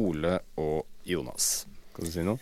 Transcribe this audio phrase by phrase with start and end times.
[0.00, 1.66] Ole og Jonas.
[1.94, 2.38] Kan du si noe?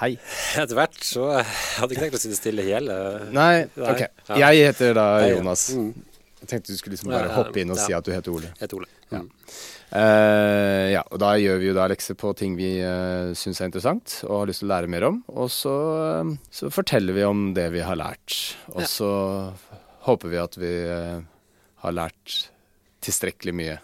[0.00, 0.14] Hei.
[0.56, 2.94] Etter hvert så hadde jeg ikke tenkt å sitte stille hele
[3.36, 4.06] Nei, ok.
[4.40, 5.66] Jeg heter da Jonas.
[5.76, 5.90] Mm.
[6.40, 8.48] Jeg tenkte du skulle liksom bare hoppe inn og si at du heter Ole.
[8.62, 8.88] Heter Ole.
[9.12, 9.20] Ja.
[9.90, 13.68] Eh, ja, og da gjør vi jo da lekser på ting vi uh, syns er
[13.68, 15.20] interessant og har lyst til å lære mer om.
[15.34, 15.74] Og så,
[16.22, 18.38] uh, så forteller vi om det vi har lært.
[18.72, 19.10] Og så
[20.06, 21.20] håper vi at vi uh,
[21.84, 22.38] har lært
[23.04, 23.76] tilstrekkelig mye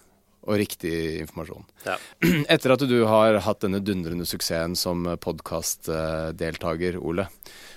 [0.46, 0.94] og riktig
[1.24, 1.66] informasjon.
[1.86, 1.96] Ja.
[2.54, 7.28] Etter at du har hatt denne dundrende suksessen som podkastdeltaker, Ole,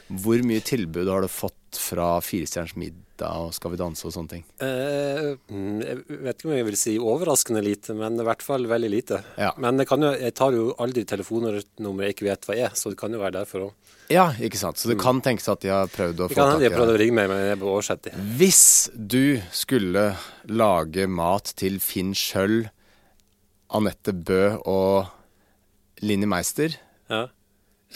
[0.10, 4.32] hvor mye tilbud har du fått fra Firestjerners middag og Skal vi danse og sånne
[4.32, 4.44] ting?
[4.64, 8.64] Eh, mm, jeg vet ikke om jeg vil si overraskende lite, men i hvert fall
[8.70, 9.20] veldig lite.
[9.36, 9.52] Ja.
[9.60, 12.94] Men det kan jo, jeg tar jo aldri telefonnummer jeg ikke vet hva er, så
[12.94, 13.96] det kan jo være derfor òg.
[14.10, 14.80] Ja, ikke sant.
[14.80, 16.80] Så det kan tenkes at de har prøvd å få kan i de tak har
[16.80, 18.28] prøvd å ringe meg, men jeg bør oversette det.
[18.40, 18.64] Hvis
[18.96, 19.24] du
[19.54, 20.06] skulle
[20.50, 22.64] lage mat til Finn Schjøll,
[23.76, 25.12] Anette Bø og
[26.02, 26.80] Linni Meister
[27.12, 27.28] Ja.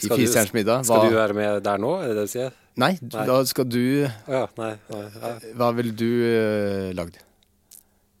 [0.02, 2.54] I Firestjerners middag, Skal du være med der nå, er det det du sier?
[2.76, 3.26] Nei, Nei.
[3.28, 4.72] da skal du ja, nei.
[4.90, 5.34] nei.
[5.54, 7.20] Hva ville du uh, lagd?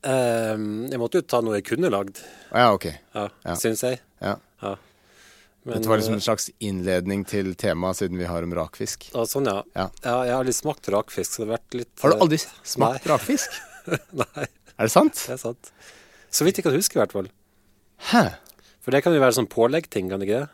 [0.04, 2.20] Um, jeg måtte jo ta noe jeg kunne lagd,
[2.52, 2.84] Ah, ja, ok.
[2.92, 3.54] ja, Ja.
[3.58, 3.98] syns jeg.
[4.22, 4.36] Ja.
[4.62, 4.74] Ja.
[5.64, 9.06] Men, Dette var liksom eh, en slags innledning til temaet, siden vi har om rakfisk.
[9.14, 9.62] ja, sånn, ja.
[9.74, 9.88] Ja.
[10.04, 10.16] ja.
[10.28, 13.06] Jeg har aldri smakt rakfisk, så det har vært litt Har du eh, aldri smakt
[13.08, 13.56] rakfisk?
[14.20, 14.44] Nei,
[14.76, 15.16] Er det sant?
[15.24, 15.72] det er sant.
[16.30, 17.30] Så vidt jeg kan huske, i hvert fall.
[18.12, 18.26] Hæ?
[18.84, 20.50] For det kan jo være sånn påleggting, kan det ikke det?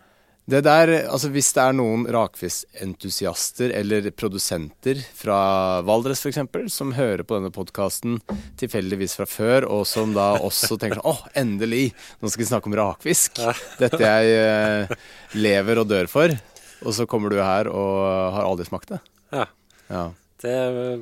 [0.51, 5.39] Det der, altså Hvis det er noen rakfiskentusiaster eller produsenter fra
[5.87, 6.41] Valdres f.eks.,
[6.75, 8.19] som hører på denne podkasten
[8.61, 11.91] tilfeldigvis fra før, og som da også tenker sånn Å, endelig!
[12.19, 13.39] Nå skal vi snakke om rakfisk.
[13.79, 14.97] Dette jeg uh,
[15.39, 16.35] lever og dør for.
[16.81, 19.01] Og så kommer du her og har aldri smakt det.
[19.35, 19.47] Ja.
[19.91, 20.09] Ja.
[20.41, 20.53] Det,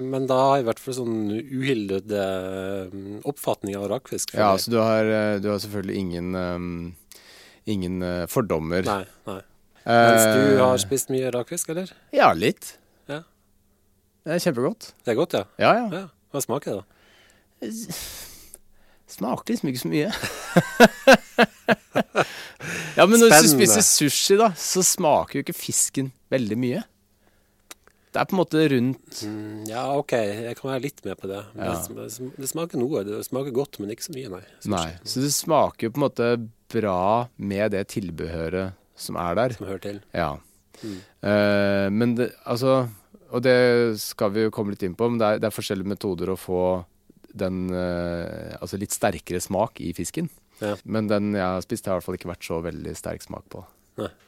[0.03, 2.94] men da har jeg i hvert fall sånn uhildet eh,
[3.28, 4.34] oppfatning av rakfisk.
[4.34, 4.50] ja.
[4.59, 6.72] Så du har, eh, du har selvfølgelig ingen um,
[7.68, 8.82] Ingen eh, fordommer.
[8.86, 9.40] Nei, nei.
[9.88, 11.88] Mens du Eh, har spist mye rakfisk, eller?
[12.12, 12.74] Ja, litt.
[13.08, 13.22] Ja.
[14.24, 14.82] Det er kjempegodt.
[15.04, 15.44] Det er godt, ja?
[15.62, 15.86] Ja, ja.
[15.94, 16.04] ja.
[16.34, 16.86] Hva smaker det, da?
[19.08, 20.08] Smaker liksom ikke så mye.
[22.98, 26.82] ja, men når du spiser sushi, da, så smaker jo ikke fisken veldig mye.
[28.18, 31.28] Det er på en måte rundt Mm, ja, OK, jeg kan være litt med på
[31.30, 31.38] det.
[31.54, 31.74] Ja.
[31.94, 33.02] det, det smaker noe.
[33.06, 34.40] Det smaker godt, men ikke så mye, nei.
[34.58, 34.88] Sushi, Nei.
[35.06, 36.28] Så det smaker jo på en måte
[36.74, 36.98] bra
[37.38, 39.54] med det tilbehøret som er der.
[39.54, 40.02] Som hører til.
[40.10, 40.32] Ja.
[40.82, 40.98] Mm.
[41.22, 42.86] Uh, men det, altså
[43.34, 45.90] Og det skal vi jo komme litt inn på, men det er, det er forskjellige
[45.90, 46.62] metoder å få
[47.38, 50.30] den uh, altså litt sterkere smak i fisken.
[50.58, 50.74] Ja.
[50.82, 53.46] Men den jeg har spist, har i hvert fall ikke vært så veldig sterk smak
[53.52, 53.62] på.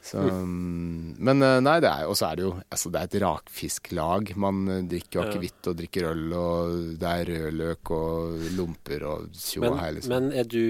[0.03, 4.33] Så, mm, men eh, nei, det er, er det jo altså det er et rakfisklag.
[4.39, 9.31] Man eh, drikker jo akevitt og drikker øl, og det er rødløk og lomper og
[9.37, 10.13] tjo og hei, liksom.
[10.15, 10.63] men er du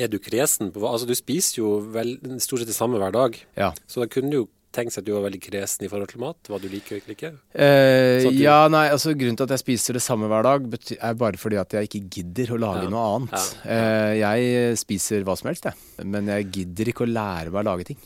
[0.00, 3.12] er du kresen på hva Altså, du spiser jo vel, stort sett det samme hver
[3.12, 3.38] dag.
[3.60, 3.72] ja.
[3.86, 6.22] Så da kunne du jo tenkt seg at du var veldig kresen i forhold til
[6.22, 6.48] mat.
[6.48, 7.34] Hva du liker og ikke liker.
[7.52, 10.64] Eh, ja, nei, altså Grunnen til at jeg spiser det samme hver dag,
[10.96, 13.36] er bare fordi at jeg ikke gidder å lage Ja, noe annet.
[13.36, 16.06] ja, Eh, jeg spiser hva som helst, jeg.
[16.08, 18.00] Men jeg gidder ikke å lære meg å lage ting.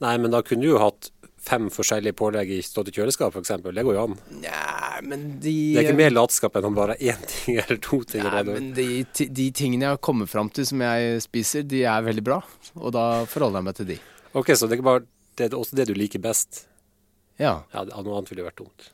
[0.00, 1.10] Nei, men da kunne du jo hatt
[1.40, 3.52] fem forskjellige pålegg i stått i kjøleskap, f.eks.
[3.64, 4.16] Det går jo an.
[4.42, 8.02] Nei, men de Det er ikke mer latskap enn om bare én ting eller to
[8.08, 8.24] ting.
[8.26, 8.86] Nei, men de,
[9.40, 12.40] de tingene jeg har kommet fram til som jeg spiser, de er veldig bra.
[12.76, 13.98] Og da forholder jeg meg til de.
[14.36, 15.04] Ok, så det er, bare,
[15.40, 16.66] det er også det du liker best.
[17.40, 18.90] Ja, Ja, Noe annet ville vært dumt.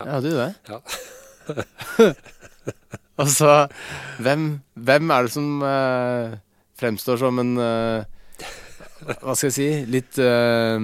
[0.00, 0.50] ja du det.
[0.68, 0.80] Ja.
[3.20, 3.66] Altså,
[4.24, 4.44] hvem,
[4.80, 6.36] hvem er det som eh,
[6.80, 8.06] fremstår som en eh,
[9.06, 9.68] Hva skal jeg si?
[9.90, 10.78] Litt uh,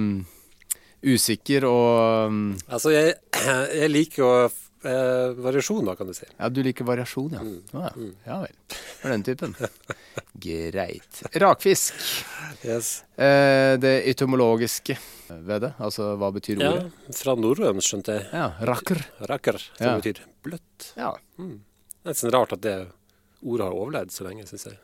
[1.07, 2.39] usikker og um.
[2.67, 3.15] Altså, jeg,
[3.81, 6.25] jeg liker jo eh, variasjon, da, kan du si.
[6.37, 7.43] Ja, du liker variasjon, ja.
[7.43, 7.59] Mm.
[7.77, 8.09] Ah, ja.
[8.29, 8.79] ja vel.
[9.01, 9.53] For den typen.
[10.47, 11.21] Greit.
[11.43, 11.93] Rakfisk.
[12.65, 12.91] Yes.
[13.17, 14.97] Eh, det etymologiske
[15.27, 17.15] ved det, altså hva betyr Ja, ordet?
[17.17, 18.27] fra norrøn, skjønte jeg.
[18.33, 19.01] Ja, rakker.
[19.29, 19.95] Rakker, som Ja.
[19.99, 20.91] betyr bløtt.
[20.97, 21.13] Ja.
[21.37, 22.77] Det er nesten rart at det
[23.43, 24.79] ordet har overlevd så lenge, syns jeg.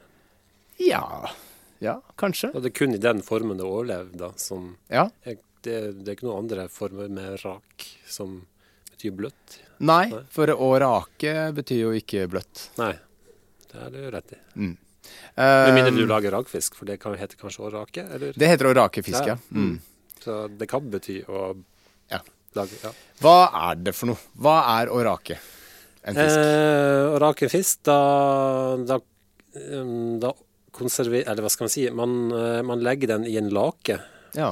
[0.91, 1.01] ja.
[1.83, 2.53] Ja, kanskje.
[2.55, 4.31] Og det er kun i den formen det overlevde, da.
[4.39, 5.09] Som Ja.
[5.27, 8.39] er, det, det er ikke noen andre former med rak som
[8.93, 9.57] betyr bløtt.
[9.83, 10.21] Nei, Nei.
[10.31, 12.69] for å rake betyr jo ikke bløtt.
[12.79, 12.93] Nei,
[13.71, 14.39] det er du rett i.
[14.55, 14.77] Mm.
[15.35, 18.05] Med mindre du Eh, lager rakfisk, for det kan heter kanskje å rake?
[18.15, 18.31] Eller?
[18.37, 19.35] det heter å rake fisk, ja.
[19.35, 19.57] Ja.
[19.57, 19.79] Mm.
[20.23, 21.57] Så det kan bety å
[22.13, 22.21] Ja.
[22.55, 22.91] lage ja.
[23.19, 24.21] Hva er det for noe?
[24.39, 25.35] Hva er å rake
[26.05, 26.37] en fisk?
[26.39, 27.97] Eh, å rake en fisk, da,
[28.87, 28.99] da,
[29.75, 30.31] um, da
[30.83, 31.23] konserver...
[31.25, 31.85] Eller hva skal man si?
[31.95, 33.97] Man, eh, man legger den i en lake
[34.37, 34.51] ja.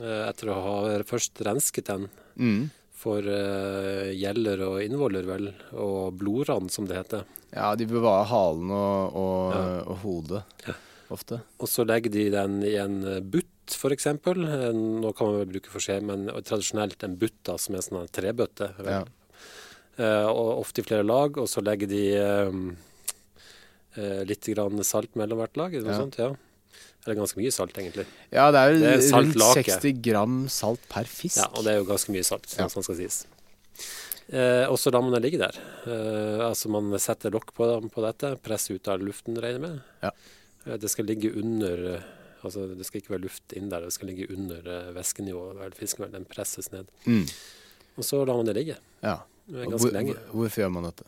[0.00, 0.76] eh, etter å ha
[1.08, 2.66] først rensket den Mm.
[2.92, 7.22] for uh, gjeller og innvoller, vel, og blodrand, som det heter.
[7.54, 9.62] ja, de bevarer halen og, og, Ja.
[9.86, 10.74] og hodet Ja.
[11.14, 11.38] ofte.
[11.60, 12.98] Og så legger de den i en
[13.30, 14.04] butt, f.eks.
[14.20, 18.12] Nå kan man vel bruke forskjell, men tradisjonelt en butt da, som er en sånn
[18.12, 18.68] trebøtte.
[18.82, 18.92] vel.
[18.98, 19.04] Ja.
[19.96, 22.52] Uh, og ofte i flere lag, og så legger de eh,
[23.96, 25.74] litt grann salt mellom hvert lag.
[25.74, 26.00] Eller noe Ja.
[26.04, 26.34] sånt, ja.
[27.06, 28.04] Eller ganske mye salt, egentlig.
[28.32, 29.62] Ja, det er jo Det er rundt lake.
[29.80, 31.36] 60 gram salt per fisk.
[31.38, 32.66] Ja, Og det er jo ganske mye salt, Ja.
[32.68, 33.26] som skal sies.
[34.28, 35.54] Eh, og så lar man det ligge der.
[35.86, 37.62] Eh, altså Man setter lokk på,
[37.92, 39.80] på dette, presser ut av luften, regner med.
[40.02, 40.10] Ja.
[40.66, 42.00] Eh, det skal ligge under eh,
[42.44, 45.74] Altså Det skal ikke være luft inn der, det skal ligge under eh, væskenivået.
[45.74, 46.86] Fisken den presses ned.
[47.06, 47.24] Mm.
[47.98, 49.16] Og så lar man det ligge ja.
[49.50, 50.14] eh, ganske Hvor, lenge.
[50.30, 51.04] hvorfor gjør man dette?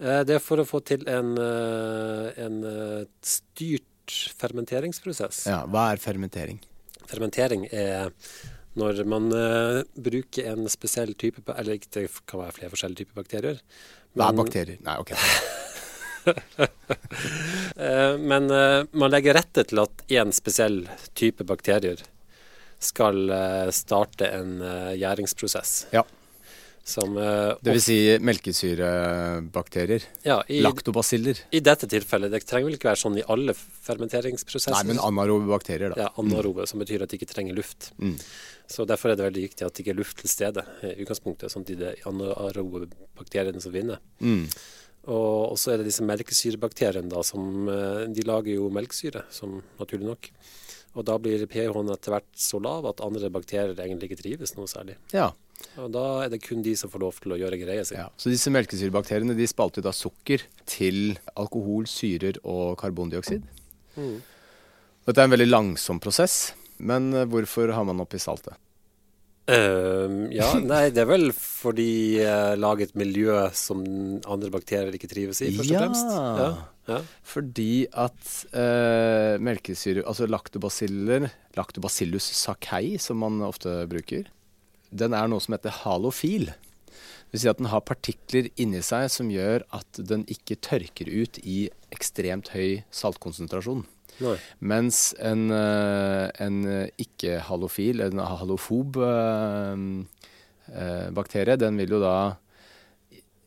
[0.00, 5.44] Eh, det er for å få til en, eh, en eh, styrt fermenteringsprosess.
[5.50, 6.60] Ja, Hva er fermentering?
[7.10, 8.14] Fermentering er
[8.78, 13.58] når man uh, bruker en spesiell type Eller det kan være flere forskjellige typer bakterier.
[14.14, 14.78] Hva er bakterier?
[14.86, 15.10] Nei, ok.
[18.30, 20.84] Men uh, man legger rette til at én spesiell
[21.18, 21.98] type bakterier
[22.80, 23.26] skal
[23.74, 24.62] starte en
[24.96, 25.90] gjæringsprosess.
[25.92, 26.06] Ja.
[26.90, 30.06] Som uh, Det vil si melkesyrebakterier.
[30.26, 31.44] ja, i, Laktobasiller.
[31.54, 32.32] I dette tilfellet.
[32.34, 34.74] Det trenger vel ikke være sånn i alle fermenteringsprosesser.
[34.74, 36.08] Nei, men anarobe bakterier, da.
[36.08, 37.92] Ja, anarobe, som betyr at de ikke trenger luft.
[38.02, 38.16] Mm.
[38.70, 41.50] Så Derfor er det veldig viktig at det ikke er luft til stede i utgangspunktet,
[41.52, 42.86] sånn at det er anarobe
[43.18, 44.02] bakteriene som vinner.
[44.22, 44.44] Mm.
[45.10, 50.10] Og så er det disse melkesyrebakteriene da, som eh, de lager jo melkesyre, som naturlig
[50.10, 50.28] nok.
[50.98, 54.70] Og da blir pH-en etter hvert så lav at andre bakterier egentlig ikke trives noe
[54.70, 54.96] særlig.
[55.14, 55.30] Ja.
[55.78, 57.94] Og da er det kun de som får lov til å gjøre greia si.
[57.98, 58.08] ja.
[58.18, 63.44] Så disse melkesyrebakteriene de spalter da sukker til alkohol, syrer og karbondioksid.
[64.00, 64.16] Mm.
[65.06, 68.56] Dette er en veldig langsom prosess, men eh, hvorfor har man oppi saltet?
[69.50, 73.80] Uh, ja, nei, det er vel fordi uh, lager et miljø som
[74.30, 76.12] andre bakterier ikke trives i, først og fremst.
[76.12, 76.28] Ja.
[76.38, 76.50] ja.
[77.26, 81.28] Fordi at eh, melkesyre, altså laktobaciller,
[81.58, 84.28] lactobacillus sakei, som man ofte bruker,
[84.90, 86.50] den er noe som heter halofil.
[86.50, 91.06] Det vil si at den har partikler inni seg som gjør at den ikke tørker
[91.06, 93.84] ut i ekstremt høy saltkonsentrasjon.
[94.20, 94.34] Nei.
[94.58, 96.58] Mens en, eh, en
[97.00, 99.84] ikke-halofil, en halofob eh,
[100.74, 102.16] eh, bakterie, den vil jo da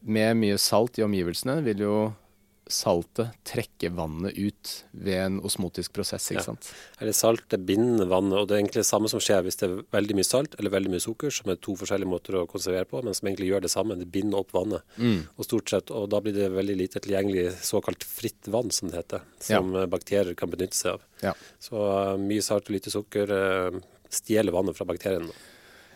[0.04, 1.98] med mye salt i omgivelsene, vil jo
[2.74, 6.46] saltet trekke vannet ut ved en osmotisk prosess, ikke Ja.
[6.50, 6.72] sant?
[7.00, 9.84] Eller saltet binder vannet, og det er egentlig det samme som skjer hvis det er
[9.94, 13.04] veldig mye salt eller veldig mye sukker, som er to forskjellige måter å konservere på,
[13.04, 13.98] men som egentlig gjør det samme.
[14.00, 14.82] Det binder opp vannet.
[15.38, 19.04] Og stort sett, og da blir det veldig lite tilgjengelig såkalt fritt vann, som det
[19.04, 19.86] heter, som ja.
[19.86, 21.02] bakterier kan benytte seg av.
[21.22, 21.34] Ja.
[21.60, 23.82] Så eh, mye salt og lite sukker eh,
[24.14, 25.32] stjeler vannet fra bakteriene.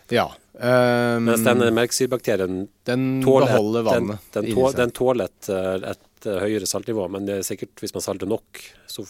[0.10, 0.29] ja.
[0.57, 5.75] Um, Mens denne melkesyrebakterien den tåler, beholder vannet den, den, tål, den tåler et, eh,
[5.91, 6.06] et eh,
[6.41, 9.05] høyere saltnivå, men det er sikkert hvis man salter nok, så,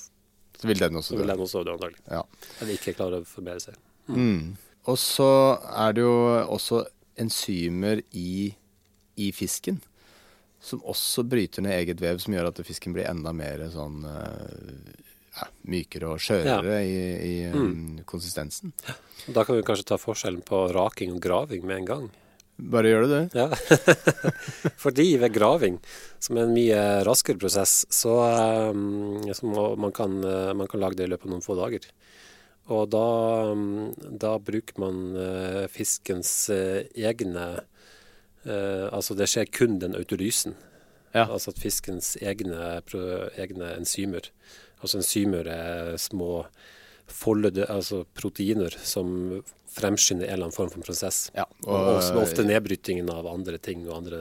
[0.57, 1.25] Så vil den også dø.
[1.25, 1.99] den antagelig.
[2.09, 2.23] Ja.
[2.61, 3.81] Eller ikke klarer å forbedre seg.
[4.07, 4.55] Mm.
[4.87, 5.31] Og så
[5.75, 6.15] er det jo
[6.47, 6.85] også
[7.19, 8.53] enzymer i,
[9.19, 9.81] i fisken
[10.63, 14.93] som også bryter ned eget vev, som gjør at fisken blir enda mer sånn eh,
[15.37, 18.05] ja, mykere og skjørere i, i mm.
[18.09, 18.73] konsistensen.
[19.27, 22.07] Da kan vi kanskje ta forskjellen på raking og graving med en gang.
[22.57, 23.23] Bare gjør du det.
[23.37, 23.47] Ja.
[24.83, 25.77] Fordi ved graving,
[26.19, 28.15] som er en mye raskere prosess, så,
[28.73, 31.57] um, så må, man, kan, eh, man kan lage det i løpet av noen få
[31.59, 31.85] dager.
[32.73, 33.03] Og da,
[33.53, 37.45] um, da bruker man eh, fiskens eh, egne
[38.43, 40.57] eh, Altså det skjer kun den autolysen.
[41.13, 41.29] Ja.
[41.29, 42.81] Altså at fiskens egne,
[43.39, 44.27] egne enzymer
[44.81, 46.43] Altså enzymer er små
[47.07, 49.39] foldede, altså proteiner som
[49.77, 51.27] fremskynder en eller annen form for prosess.
[51.37, 54.19] Ja, og, og- ofte nedbrytingen av andre ting og andre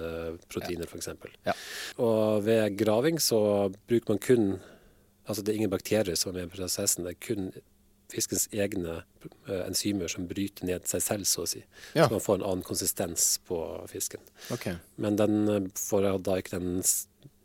[0.52, 1.30] proteiner, for f.eks.
[1.48, 1.54] Ja.
[2.02, 3.40] Og ved graving så
[3.88, 4.48] bruker man kun
[5.26, 7.48] Altså det er ingen bakterier som er i prosessen, det er kun
[8.12, 9.00] fiskens egne
[9.48, 11.64] eh, enzymer som bryter ned seg selv, så å si.
[11.96, 12.04] Ja.
[12.06, 13.58] Så man får en annen konsistens på
[13.90, 14.22] fisken.
[14.54, 14.76] Okay.
[15.02, 16.78] Men den eh, får da ikke den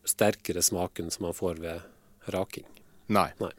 [0.06, 2.68] sterkere smaken som man får ved raking.
[3.10, 3.32] Nei.
[3.41, 3.50] Nei.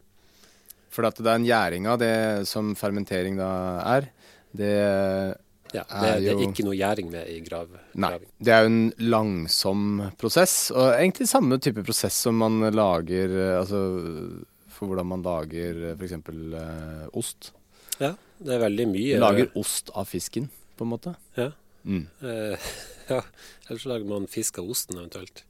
[0.92, 2.14] For det er en gjæring av det
[2.46, 3.50] som fermentering da
[3.96, 4.10] er.
[4.56, 5.36] Det
[5.72, 8.10] Ja, det, Er det er jo- ikke noe gjæring med i grav, Nei.
[8.10, 8.28] graving.
[8.44, 13.58] Det er jo en langsom prosess, og egentlig samme type prosess som man lager eh,
[13.58, 16.12] Altså for hvordan man lager f.eks.
[16.12, 17.52] Eh, ost.
[17.98, 19.18] Ja, det er veldig mye.
[19.18, 21.14] Man Lager ost av fisken, på en måte.
[21.38, 21.52] Ja.
[21.86, 22.06] Mm.
[22.22, 22.56] Eh,
[23.08, 23.22] ja.
[23.70, 25.42] Ellers lager man fisk av osten eventuelt.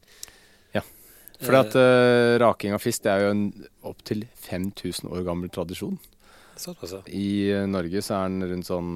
[0.72, 0.82] Ja.
[1.40, 5.98] For eh, raking av fisk det er jo en opptil 5000 år gammel tradisjon.
[6.56, 7.00] Såpass, ja.
[7.08, 8.90] I eh, Norge så er den rundt sånn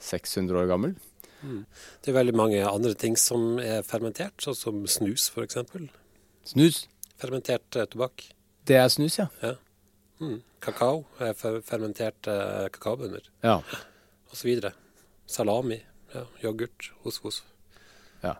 [0.00, 0.94] 600 år gammel.
[1.40, 5.56] Det er veldig mange andre ting som er fermentert, sånn som snus f.eks.
[6.52, 6.82] Snus,
[7.20, 8.26] Fermentert eh, tobakk.
[8.68, 9.26] det er snus, ja.
[9.42, 9.54] Ja.
[10.20, 10.42] Mm.
[10.60, 13.62] Kakao er fer fermenterte eh, kakaobønner Ja.
[14.32, 14.50] osv.
[15.26, 15.80] Salami,
[16.14, 16.26] ja.
[16.44, 17.42] yoghurt, osvos.
[18.22, 18.36] ja.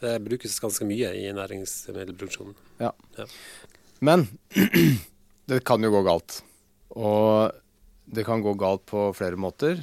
[0.00, 2.54] Det brukes ganske mye i næringsmiddelproduksjonen.
[2.80, 2.92] ja.
[3.16, 3.24] Ja.
[4.04, 4.26] Men
[5.48, 6.42] det kan jo gå galt.
[6.96, 7.52] Og
[8.06, 9.80] det kan gå galt på flere måter.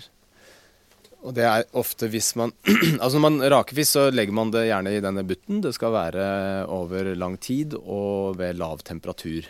[1.24, 2.52] Og det er ofte hvis man
[3.04, 5.62] Altså når man raker fisk, så legger man det gjerne i denne butten.
[5.64, 6.26] Det skal være
[6.72, 9.48] over lang tid og ved lav temperatur.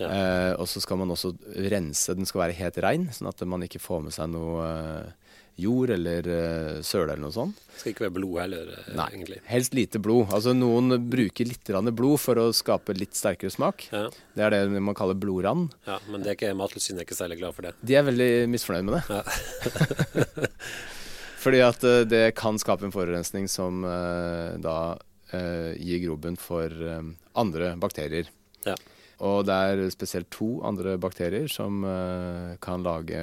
[0.00, 0.08] Ja.
[0.08, 1.34] Eh, og så skal man også
[1.72, 2.16] rense.
[2.16, 5.21] Den skal være helt rein, sånn at man ikke får med seg noe eh,
[5.60, 7.58] jord eller uh, søle eller noe sånt.
[7.72, 9.38] Det skal ikke være blod heller, eh, Nei, egentlig.
[9.48, 10.32] helst lite blod.
[10.32, 13.88] Altså Noen bruker litt blod for å skape litt sterkere smak.
[13.92, 14.06] Ja.
[14.36, 15.72] Det er det man kaller blodrand.
[15.86, 17.74] ja, Men det er ikke Mattilsynet er ikke særlig glad for det.
[17.82, 19.04] De er veldig misfornøyd med det.
[19.08, 20.48] Ja.
[21.42, 24.98] Fordi at uh, det kan skape en forurensning som uh, da
[25.32, 27.02] eh, gir grobunn for eh,
[27.38, 28.30] andre bakterier.
[28.66, 28.76] Ja.
[29.22, 33.20] Og det er spesielt to andre bakterier som eh, kan lage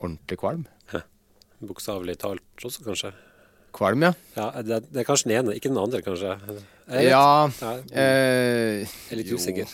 [0.00, 0.66] ordentlig kvalm.
[1.68, 3.12] Bokstavelig talt også, kanskje.
[3.74, 4.12] Kvalm, ja.
[4.36, 6.36] Ja, det, det er kanskje den ene, ikke den andre, kanskje.
[6.86, 9.72] Jeg ja Ja, Ja, eh, jeg er litt usikker.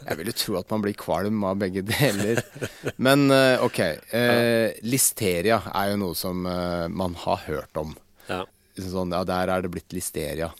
[0.00, 2.40] Jeg vil jo tro at man blir kvalm av begge deler.
[2.96, 3.80] Men eh, OK.
[4.16, 7.92] Eh, listeria er jo noe som eh, man har hørt om.
[8.30, 8.42] Ja.
[8.76, 10.50] Liksom Sånn, ja, der er det blitt listeria.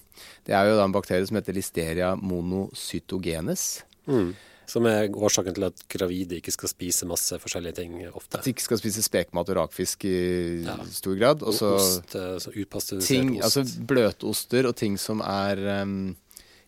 [0.44, 3.82] Det er jo da en bakterie som heter listeria monocytogenes.
[4.10, 4.32] Mm.
[4.70, 8.38] Som er årsaken til at gravide ikke skal spise masse forskjellige ting ofte.
[8.38, 10.76] At de ikke skal spise spekemat og rakfisk i Ja.
[10.86, 11.42] stor grad.
[11.42, 13.56] Og Ost, eh, så utpasteurisert ting, ost.
[13.58, 16.14] altså bløtoster og ting som er um,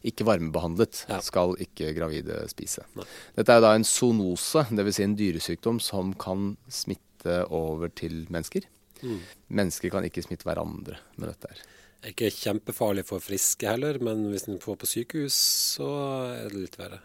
[0.03, 1.21] ikke varmebehandlet, Ja.
[1.21, 2.83] skal ikke gravide spise.
[2.99, 3.05] Nei.
[3.37, 4.95] Dette er da en zoonose, dvs.
[4.99, 8.63] Si en dyresykdom som kan smitte over til mennesker.
[9.03, 9.21] Mm.
[9.51, 11.63] Mennesker kan ikke smitte hverandre med dette her.
[12.03, 15.37] Det er ikke kjempefarlig for friske heller, men hvis en får på sykehus,
[15.79, 15.87] så
[16.35, 16.99] er det litt verre.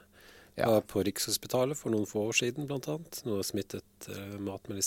[0.58, 0.72] Ja.
[0.82, 3.20] På Rikshospitalet for noen få år siden, annet.
[3.28, 4.80] Nå smittet uh, mat med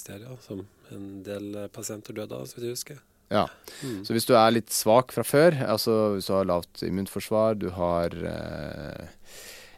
[0.42, 2.98] som en del eh, pasienter døde av, så vidt jeg husker.
[3.30, 3.44] Ja.
[3.84, 4.00] Mm.
[4.02, 7.68] Så hvis du er litt svak fra før, altså hvis du har lavt immunforsvar, du
[7.76, 9.06] har uh,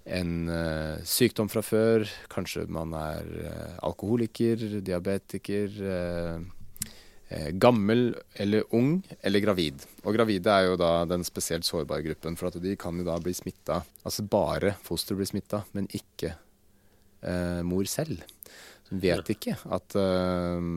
[0.05, 6.41] en uh, sykdom fra før, kanskje man er eh, alkoholiker, diabetiker, eh, eh,
[7.57, 9.85] gammel eller ung eller gravid.
[10.05, 13.19] Og gravide er jo da den spesielt sårbare gruppen, for at de kan jo da
[13.23, 13.81] bli smitta.
[14.05, 16.35] Altså bare foster blir smitta, men ikke
[17.23, 18.25] eh, mor selv.
[18.91, 20.69] Hun vet ikke at eh,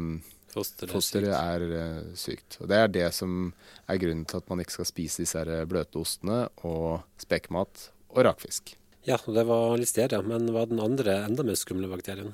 [0.56, 1.28] Fosteret, er sykt.
[1.36, 2.58] er eh, sykt.
[2.62, 3.52] Og Det er det som
[3.92, 8.78] er grunnen til at man ikke skal spise disse her bløtostene og spekemat og rakfisk.
[9.06, 10.22] Ja, det var listeria.
[10.26, 12.32] Men hva er den andre, enda mer skumle bakterien?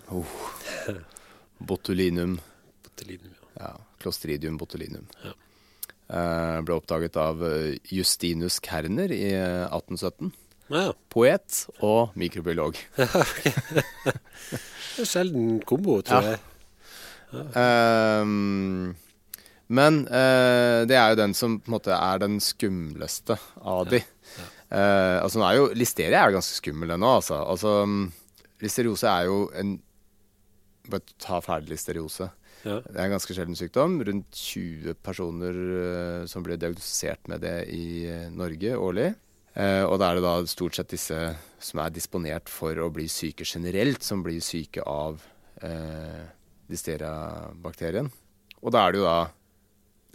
[1.72, 2.38] Botulinum,
[2.86, 3.34] Botulinum.
[3.58, 3.74] Ja.
[3.74, 5.06] ja, Clostridium botulinum.
[5.26, 5.34] Ja.
[6.12, 10.32] Eh, ble oppdaget av eh, Justinus Kerner i eh, 1817.
[10.72, 10.94] Ja, ja.
[11.12, 12.78] Poet og mikrobiolog.
[14.92, 16.34] Det er en sjelden kombo, tror Ja.
[16.36, 16.48] jeg.
[17.56, 18.96] Ehm,
[19.72, 24.02] men uh, det er jo den som på en måte er den skumleste av de.
[24.68, 27.40] Uh, altså er jo Listeria er jo ganske skummel ennå, altså.
[27.54, 27.72] altså.
[27.88, 28.12] mm,
[28.64, 29.78] Listeriose er jo en
[30.92, 32.26] Bare ta ferdig listeriose.
[32.62, 32.78] Ja.
[32.86, 33.98] Det er en ganske sjelden sykdom.
[34.06, 39.12] Rundt 20 personer uh, som blir diagnostisert med det i eh, Norge årlig.
[39.52, 41.18] Uh, og da er det da stort sett disse
[41.62, 45.20] som er disponert for å bli syke generelt, som blir syke av
[45.66, 46.24] uh,
[46.72, 48.12] listeria-bakterien.
[48.62, 49.20] Og da er det jo da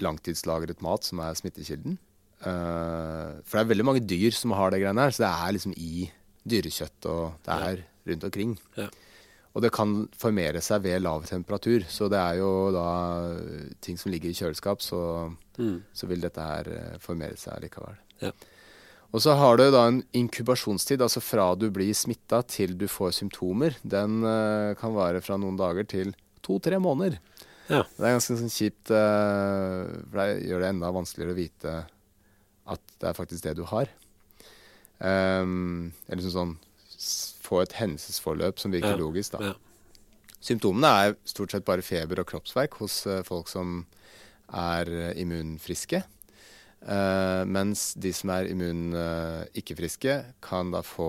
[0.07, 1.99] langtidslagret mat som er smittekilden.
[2.41, 5.57] Uh, for det er veldig mange dyr som har det greiene her, så det er
[5.57, 6.07] liksom i
[6.47, 8.57] dyrekjøtt, og det er rundt omkring.
[8.79, 8.89] Ja.
[9.57, 11.87] Og det kan formere seg ved lav temperatur.
[11.89, 12.89] Så det er jo da
[13.81, 15.81] ting som ligger i kjøleskap, så, Mm.
[15.97, 17.97] så vil dette her eh, formere seg likevel.
[18.21, 18.31] Ja.
[19.15, 23.15] Og så har du da en inkubasjonstid, altså fra du blir smitta til du får
[23.17, 23.79] symptomer.
[23.81, 26.13] Den uh, kan vare fra noen dager til
[26.45, 27.17] to-tre måneder.
[27.71, 27.87] Ja.
[27.97, 31.77] Det er ganske sånn kjipt, uh, for det gjør det enda vanskeligere å vite
[32.75, 33.89] at det er faktisk det du har.
[35.01, 36.57] Um, eller sånn, sånn
[37.47, 39.01] få et hendelsesforløp som virker Ja.
[39.01, 39.53] logisk, da.
[39.53, 39.55] Ja.
[40.47, 43.87] Symptomene er stort sett bare feber og kroppsverk hos eh, folk som
[44.53, 46.03] er eh, immunfriske.
[46.87, 50.13] Uh, mens de som er immun uh, ikke-friske,
[50.45, 51.09] kan da få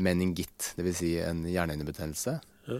[0.00, 0.96] meningitt, dvs.
[1.02, 2.38] Si en hjernehinnebetennelse,
[2.70, 2.78] Ja.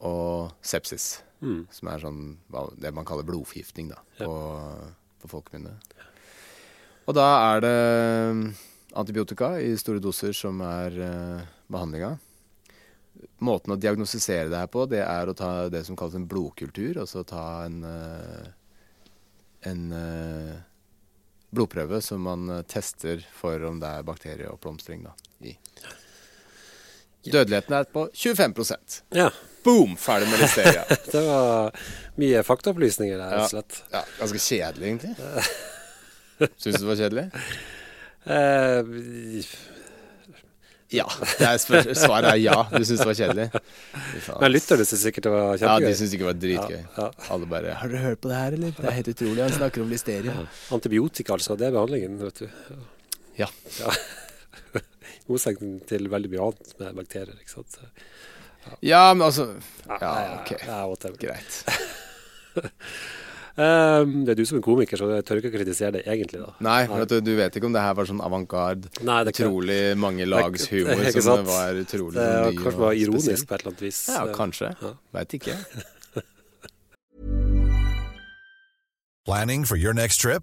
[0.00, 1.66] og sepsis, Mm.
[1.70, 2.36] som er sånn
[2.78, 4.26] det man kaller blodforgiftning da, Ja.
[4.26, 4.92] på,
[5.22, 5.74] på folkemunne.
[7.08, 8.54] Og da er det
[8.94, 12.16] antibiotika i store doser som er uh, behandlinga.
[13.42, 17.00] Måten å diagnostisere det her på, det er å ta det som kalles en blodkultur.
[17.02, 18.48] Altså ta en, eh,
[19.70, 20.56] en eh,
[21.50, 25.06] blodprøve som man eh, tester for om det er bakterieoppblomstring
[25.46, 25.56] i.
[27.28, 29.26] Dødeligheten er på 25% ja.
[29.66, 29.96] Boom!
[30.00, 30.84] Ferdig med listeria.
[31.12, 31.74] Det var
[32.16, 33.80] mye faktaopplysninger der, rett og slett.
[33.92, 36.52] Ja, ganske kjedelig, egentlig.
[36.56, 37.26] Syns du det var kjedelig?
[38.28, 38.84] Eh,
[40.92, 41.04] Ja.
[41.20, 42.56] Det er spør svaret er ja.
[42.72, 43.48] Du syns det var kjedelig?
[44.40, 46.78] Men lytterne syns sikkert det var Ja, de syns ikke det var dritgøy.
[46.78, 47.26] Ja, ja.
[47.34, 49.42] Alle bare 'Har dere hørt på det her, eller?' Det er helt utrolig.
[49.42, 50.46] Han snakker om listeria.
[50.72, 51.56] Antibiotika, altså.
[51.58, 52.48] Det er behandlingen, vet du.
[53.38, 53.46] Ja.
[53.80, 53.92] ja.
[55.28, 57.76] Motsetning til veldig mye annet med bakterier, ikke sant.
[57.76, 57.80] Så,
[58.82, 59.54] Ja, men altså
[59.88, 60.50] Ja, ok.
[60.66, 61.12] Ja.
[61.20, 61.64] Greit.
[63.58, 66.38] Eh, det er du som er komiker, så jeg tør ikke å kritisere det egentlig,
[66.44, 66.52] da.
[66.62, 70.28] Nei, for at du, du vet ikke om det her var sånn avantgarde, utrolig mange
[70.30, 71.46] lags Det humor som sant.
[71.50, 73.46] var utrolig Det var, ny kanskje det var ironisk spesiell.
[73.50, 74.00] på et eller annet vis.
[74.14, 74.70] Ja, kanskje.
[74.78, 74.92] Ja.
[75.18, 75.56] Veit ikke.
[79.28, 80.42] Planning for your next trip?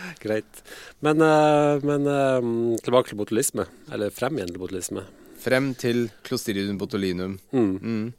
[0.21, 0.63] Greit.
[1.05, 2.49] Men, eh, men eh,
[2.85, 3.67] tilbake til botulisme.
[3.91, 5.05] Eller frem igjen til botulisme.
[5.41, 7.39] Frem til Clostridium botulinum.
[7.51, 7.71] Mm.
[7.81, 8.09] Mm.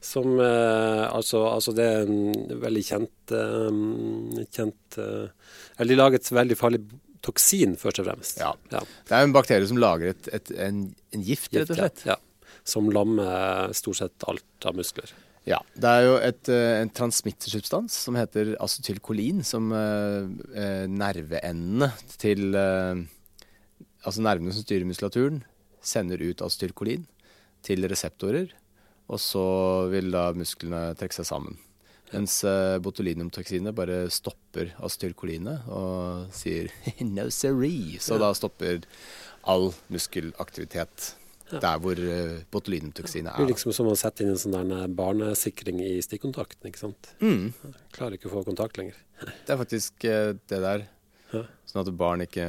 [0.00, 6.20] Som eh, altså, altså det er en veldig kjent, eh, kjent eh, Eller de lager
[6.20, 6.82] et veldig farlig
[7.24, 8.38] toksin, først og fremst.
[8.38, 8.52] Ja.
[8.70, 8.84] Ja.
[9.08, 10.84] Det er en bakterie som lager et, et, en,
[11.14, 12.04] en gift, rett og slett.
[12.06, 12.14] Ja.
[12.68, 15.10] Som lammer stort sett alt av muskler.
[15.48, 21.92] Ja, Det er jo et, eh, en transmittersubstans som heter acetylkolin, som eh, eh, nerveendene
[22.18, 23.06] til eh,
[24.06, 25.40] Altså nervene som styrer muskulaturen,
[25.82, 27.02] sender ut acetylkolin
[27.66, 28.52] til reseptorer,
[29.10, 29.42] og så
[29.90, 31.56] vil da musklene trekke seg sammen.
[32.12, 36.70] Mens eh, botulinumtoksinet bare stopper acetylkolinet og sier
[37.02, 37.98] 'no siree'.
[38.00, 38.86] Så da stopper
[39.44, 41.14] all muskelaktivitet
[41.50, 42.98] der hvor uh, er.
[43.08, 43.46] Det er.
[43.48, 47.12] liksom som å sette inn en sånn der barnesikring i stikkontakten, ikke sant.
[47.24, 47.52] Mm.
[47.94, 48.98] Klarer ikke å få kontakt lenger.
[49.46, 50.84] Det er faktisk eh, det der.
[51.68, 52.44] Sånn at barn ikke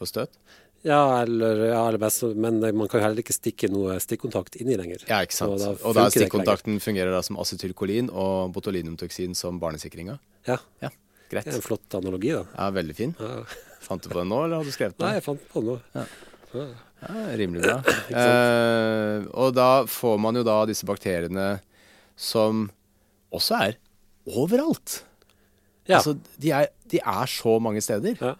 [0.00, 0.40] får støt.
[0.86, 4.76] Ja, eller, ja, eller best, men man kan jo heller ikke stikke noe stikkontakt inni
[4.78, 5.02] lenger.
[5.10, 5.58] Ja, ikke sant.
[5.62, 10.18] Da og da stikkontakten fungerer da som acetylkolin og botulinumtoksin som barnesikringa.
[10.46, 10.92] Ja, Ja,
[11.30, 11.48] greit.
[11.48, 12.44] det er en flott analogi, da.
[12.54, 13.16] Ja, veldig fin.
[13.18, 13.42] Ja.
[13.82, 15.82] Fant du på den nå, eller har du skrevet Nei, jeg fant på noe.
[15.94, 16.06] Ja.
[16.54, 16.68] Ja.
[17.02, 17.76] Ja, rimelig bra.
[18.22, 21.60] eh, og da får man jo da disse bakteriene
[22.18, 22.66] som
[23.34, 23.76] også er
[24.28, 25.02] overalt.
[25.88, 26.00] Ja.
[26.00, 28.18] Altså, de er, de er så mange steder.
[28.20, 28.34] Ja.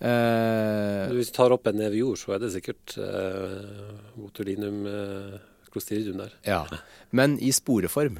[0.00, 5.38] Eh, Hvis du tar opp en neve jord, så er det sikkert eh, botulinum eh,
[5.70, 6.32] clostridium der.
[6.48, 6.64] ja.
[7.12, 8.16] Men i sporeform.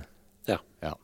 [0.48, 0.56] Ja.
[0.82, 0.94] Ja.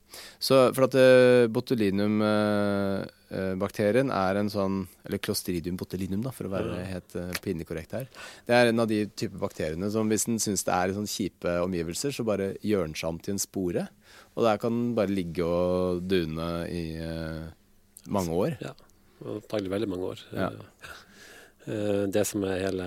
[0.40, 6.84] Så for at uh, botulinum-bakterien er en sånn Eller clostridium botulinum, da, for å være
[6.88, 8.06] helt uh, pinlig korrekt her.
[8.48, 11.10] Det er en av de type bakteriene som hvis den syns det er i sånn
[11.10, 13.82] kjipe omgivelser, så bare gjør den seg om til en spore.
[14.36, 17.44] Og der kan den bare ligge og dune i uh,
[18.08, 18.56] mange år.
[18.64, 18.72] ja.
[19.16, 20.18] Antagelig veldig mange år.
[20.36, 20.50] Ja.
[21.66, 22.86] Eh, Det som er hele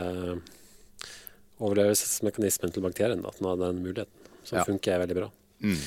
[1.60, 4.14] overlevelsesmekanismen til bakterien, da, at den har den muligheten,
[4.46, 4.64] som Ja.
[4.68, 5.28] funker veldig bra.
[5.60, 5.82] Mm.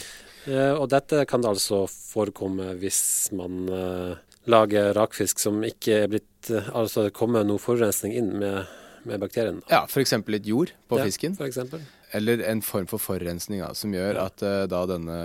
[0.48, 4.14] Eh, Og dette kan det altså forekomme hvis man eh,
[4.50, 8.66] lager rakfisk som ikke er blitt eh, Altså det kommer noe forurensning inn med,
[9.06, 9.60] med bakterien.
[9.70, 10.16] Ja, f.eks.
[10.26, 11.36] litt jord på Ja, fisken.
[11.38, 11.84] For eksempel.
[12.12, 15.20] Eller en form for forurensning da, som gjør at eh, da denne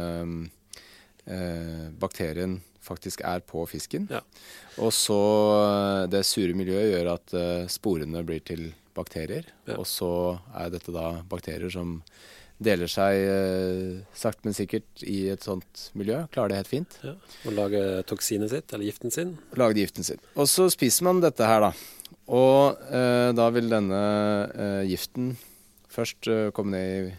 [1.25, 4.05] eh, bakterien faktisk er på fisken.
[4.11, 4.21] Ja.
[4.79, 5.17] Og så
[6.07, 7.33] det sure miljøet gjør at
[7.73, 9.49] sporene blir til bakterier.
[9.67, 9.75] Ja.
[9.75, 10.07] Og så
[10.55, 11.97] er dette da bakterier som
[12.63, 16.23] deler seg eh, sakte, men sikkert i et sånt miljø.
[16.33, 16.97] Klarer det helt fint.
[17.05, 17.13] Ja.
[17.45, 19.35] Og lage toksinet sitt, eller giften sin.
[19.59, 20.21] Lage giften sin.
[20.35, 21.71] Og så spiser man dette her, da.
[22.33, 24.01] Og eh, da vil denne
[24.51, 25.35] eh, giften
[25.91, 27.15] først eh, komme ned i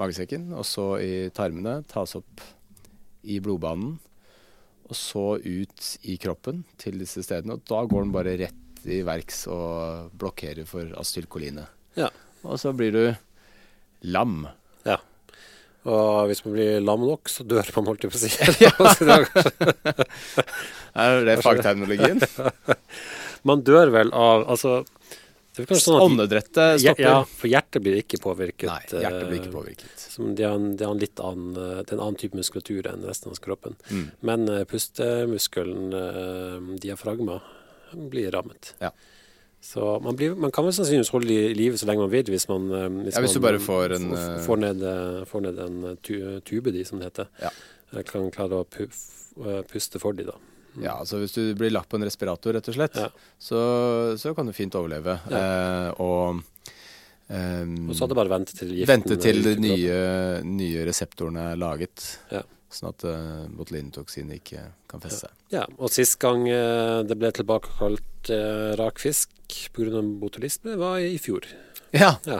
[0.00, 2.44] magesekken, og så i tarmene, tas opp
[3.22, 3.98] i blodbanen,
[4.90, 7.56] og så ut i kroppen til disse stedene.
[7.56, 11.68] Og da går den bare rett i verks og blokkerer for acetylkolinet.
[11.98, 12.08] Ja.
[12.42, 13.04] Og så blir du
[14.08, 14.48] lam.
[14.88, 14.96] Ja.
[15.88, 18.30] Og hvis man blir lam nok, så dør man, holdt jeg på å si.
[21.00, 22.18] Er det fagterminologien?
[23.48, 24.84] man dør vel av Altså,
[25.56, 27.04] det kanskje sånn at Åndedrettet stopper.
[27.04, 28.68] ja, for hjertet blir ikke påvirket.
[28.68, 29.94] Nei, hjertet blir ikke eh, påvirket.
[30.12, 32.36] Som det, er en, det er en litt annen, eh, det er en annen type
[32.38, 33.72] muskulatur enn resten av kroppen.
[33.90, 34.06] Mm.
[34.30, 35.82] Men eh, pustemuskelen,
[36.80, 37.36] diafragma,
[38.12, 38.64] blir rammet.
[38.84, 38.90] Ja.
[39.60, 42.46] Så man, blir, man kan vel sannsynligvis holde i live så lenge man vil, hvis
[42.48, 45.58] man eh, hvis, Ja, hvis du bare får en, eh, får, ned, eh, får ned
[45.66, 46.14] en tu,
[46.48, 47.28] tube, de, som det heter.
[47.42, 47.50] Ja.
[48.08, 48.86] Kan klare å pu,
[49.68, 50.38] puste for de, da.
[50.80, 53.08] Ja, altså hvis du blir lagt på en respirator, rett og slett, Ja.
[53.42, 53.60] så,
[54.16, 55.18] så kan du fint overleve.
[55.28, 56.40] Eh, og
[57.30, 59.98] Um, Og så hadde bare ventet til giften vente til de nye,
[60.42, 62.40] nye reseptorene er laget, Ja.
[62.74, 65.36] Sånn at uh, botulintoksinet ikke kan feste seg.
[65.54, 69.32] Ja, og sist gang uh, det ble tilbakekalt uh, rakfisk
[69.74, 70.02] pga.
[70.22, 71.48] botulisme, var i fjor.
[71.96, 72.14] Ja.
[72.28, 72.38] Ja,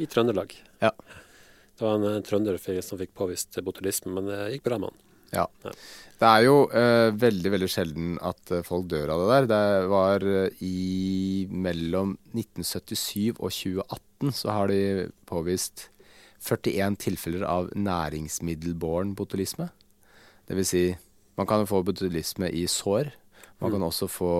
[0.00, 0.54] I Trøndelag.
[0.80, 0.94] Ja.
[1.74, 5.00] Det var en uh, trønder som fikk påvist botulisme, men det gikk bra med han.
[5.34, 5.48] ja.
[5.64, 5.76] Ja.
[6.14, 9.48] Det er jo eh, veldig, veldig sjelden at eh, folk dør av det der.
[9.50, 14.78] Det var eh, i mellom 1977 og 2018 så har de
[15.28, 15.88] påvist
[16.44, 19.70] 41 tilfeller av næringsmiddelbåren botulisme.
[20.46, 20.84] Det vil si,
[21.38, 23.12] man kan få botulisme i sår.
[23.62, 24.32] Man kan også få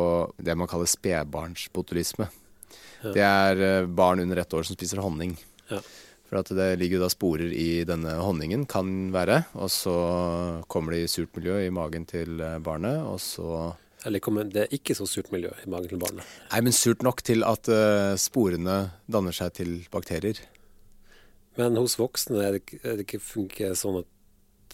[0.42, 2.26] det man kaller spedbarnsbotulisme.
[3.14, 5.36] Det er eh, barn under ett år som spiser honning.
[5.70, 5.78] Ja.
[6.28, 9.42] For at det ligger da sporer i denne honningen, kan være.
[9.60, 9.94] Og så
[10.72, 14.66] kommer det i surt miljø i magen til eh, barnet, og så Eller kommer- det
[14.66, 16.24] er ikke så surt miljø i magen til barnet.
[16.52, 20.40] Nei, men surt nok til at eh, sporene danner seg til bakterier.
[21.56, 24.08] Men hos voksne er det, er det ikke funker sånn at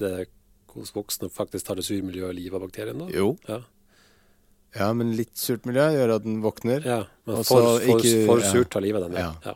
[0.00, 0.28] det,
[0.74, 3.08] hos voksne faktisk tar det surmiljøet livet av bakterien da?
[3.12, 3.34] Jo.
[3.48, 3.60] Ja,
[4.70, 6.84] Ja, men litt surt miljø gjør at den våkner.
[6.86, 8.50] ja men for, for, ikke- for ja.
[8.52, 9.16] surt tar livet den.
[9.18, 9.32] Ja.
[9.44, 9.54] Ja.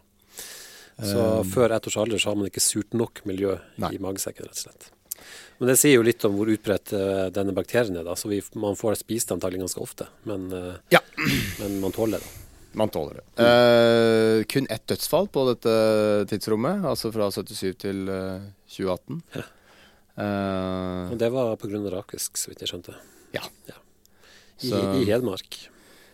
[0.98, 3.92] Så før ett års alder så har man ikke surt nok miljø Nei.
[3.94, 4.90] i magesekken, rett og slett.
[5.60, 8.14] Men det sier jo litt om hvor utbredt eh, denne bakterien er, da.
[8.18, 11.00] Så vi, man får spist antagelig ganske ofte, men, eh, Ja.
[11.60, 12.32] men man tåler det.
[12.74, 13.24] Man tåler det.
[13.38, 15.74] Uh, kun ett dødsfall på dette
[16.32, 19.22] tidsrommet, altså fra 77 til uh, 2018.
[20.14, 21.78] Eh, Og det var pga.
[21.90, 22.94] rakisk, så vidt jeg skjønte.
[23.34, 23.42] ja.
[24.62, 25.56] I, Så- I Hedmark.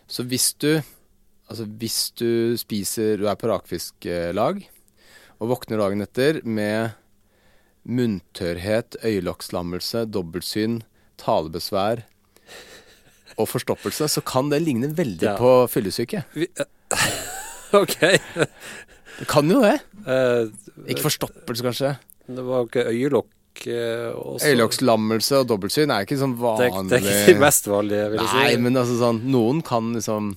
[0.09, 0.81] Så hvis du
[1.51, 4.61] Altså hvis du spiser Du er på rakfisklag
[5.41, 6.91] og våkner dagen etter med
[7.83, 10.81] munntørrhet, øyelokkslammelse, dobbeltsyn,
[11.17, 12.03] talebesvær
[13.41, 15.35] og forstoppelse, så kan det ligne veldig Ja.
[15.39, 16.23] på fyllesyke.
[16.37, 16.47] Vi,
[17.81, 17.97] OK.
[19.19, 19.77] Det kan jo det.
[20.07, 20.49] Uh,
[20.89, 21.95] Ikke forstoppelse, kanskje.
[22.31, 24.47] det var ikke øyelokk eh, også?
[24.47, 28.31] Øyelokkslammelse og dobbeltsyn er ikke sånn vanlig det er ikke de mest vanlige, vil jeg
[28.31, 28.39] si.
[28.39, 30.31] Nei, men altså sånn Noen kan liksom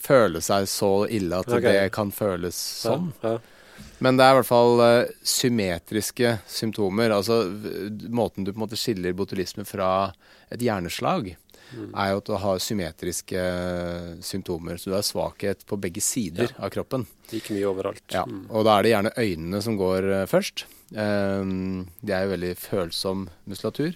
[0.00, 1.64] føle seg så ille at okay.
[1.64, 3.10] det kan føles sånn.
[3.24, 3.40] Ja, ja.
[4.00, 7.12] Men det er i hvert fall uh, symmetriske symptomer.
[7.12, 7.42] Altså
[8.08, 10.12] måten du på en måte skiller botulisme fra
[10.52, 11.34] et hjerneslag.
[11.94, 14.76] Er jo at du har symmetriske eh, symptomer.
[14.80, 17.06] Så du har svakhet på begge sider av kroppen.
[17.32, 18.02] Like mye overalt.
[18.10, 18.46] Ja, Mm.
[18.50, 20.64] og da er det gjerne øynene som går eh, først.
[20.90, 23.94] Um, det er jo veldig følsom muskulatur.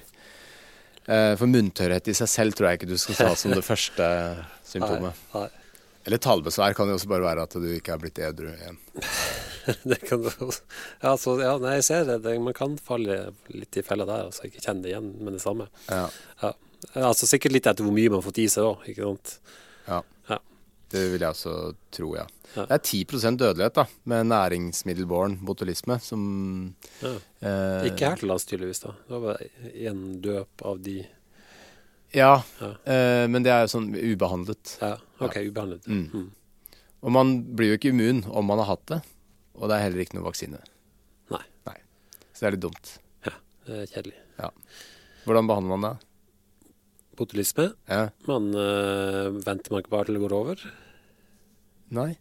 [1.04, 4.06] Eh, for munntørrhet i seg selv tror jeg ikke du skal ta som det første
[4.64, 5.18] symptomet.
[5.34, 5.50] Nei, nei.
[6.04, 8.76] Eller talebesvær kan jo også bare være at du ikke er blitt edru igjen.
[9.88, 12.18] det kan, ja, så, ja, nei, jeg ser det.
[12.26, 12.34] det.
[12.44, 15.66] Man kan falle litt i fella der, altså ikke kjenne det igjen med det samme.
[15.88, 16.02] Ja.
[16.42, 16.50] Ja.
[16.94, 19.38] Altså Sikkert litt etter hvor mye man har fått i seg ikke sant.
[19.88, 20.03] ja.
[20.31, 20.38] Ja.
[20.94, 21.53] Det vil jeg også
[21.90, 22.27] tro, ja.
[22.55, 22.66] Ja.
[22.70, 27.14] Det er 10% dødelighet da, med næringsmiddelbåren botulisme, som Ja.
[27.42, 28.81] eh, Ikke her til lands, tydeligvis.
[28.85, 31.05] da Det var bare én døp av de
[32.14, 32.37] Ja,
[32.87, 34.77] eh, men det er jo sånn ubehandlet.
[34.81, 35.87] Ja, OK, ubehandlet.
[35.88, 36.11] Mm.
[36.14, 36.31] Mm.
[37.03, 39.01] Og man blir jo ikke immun om man har hatt det,
[39.57, 40.61] og det er heller ikke noe vaksine.
[41.31, 41.42] Nei.
[42.35, 42.99] Så det er litt dumt.
[43.27, 43.33] Ja,
[43.66, 44.14] det er kjedelig.
[45.25, 46.07] Hvordan behandler man det?
[47.18, 47.70] Botulisme.
[47.90, 48.09] Ja.
[48.29, 50.62] Man øh, venter man ikke bare til det går over?
[51.94, 52.12] Nei.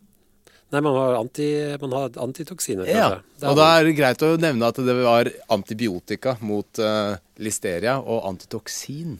[0.73, 1.47] Nei, man har, anti,
[1.81, 3.09] man har antitoksiner, Ja.
[3.37, 7.99] Det og da er det greit å nevne at det var antibiotika mot uh, listeria
[8.01, 9.19] og antitoksin.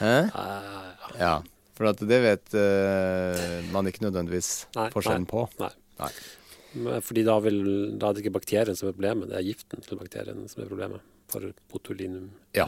[0.00, 0.16] Hæ?
[0.34, 1.36] Uh, Ja,
[1.78, 5.46] for at det vet uh, man ikke nødvendigvis Nei, forskjellen nei, på.
[5.62, 5.70] nei.
[6.02, 6.98] Nei.
[7.06, 7.62] Fordi da, vil,
[7.98, 10.68] da er det ikke bakterien som er problemet, det er giften til bakterien som er
[10.70, 12.28] problemet for botulinum.
[12.58, 12.66] Ja.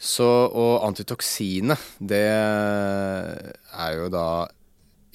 [0.00, 0.24] Så,
[0.56, 4.24] og antitoksine, det er jo da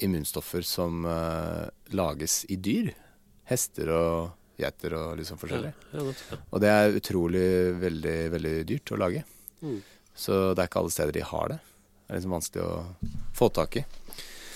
[0.06, 2.92] immunstoffer som uh, lages i dyr.
[3.50, 5.72] Hester og geiter og liksom forskjellig.
[5.96, 6.38] ja, ja.
[6.52, 7.48] Og det er utrolig
[7.82, 9.24] veldig, veldig dyrt å lage.
[9.66, 9.80] Mm.
[10.16, 11.60] Så det er ikke alle steder de har det.
[12.06, 12.76] Det er liksom vanskelig å
[13.36, 13.86] få tak i.